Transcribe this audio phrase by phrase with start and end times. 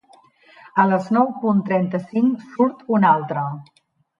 [0.83, 3.45] A les nou punt trenta-cinc surt un altre.